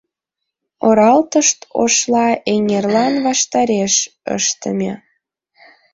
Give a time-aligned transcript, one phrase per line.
[0.87, 3.93] Оралтышт Ошла эҥерлан ваштареш
[4.35, 4.93] ыштыме.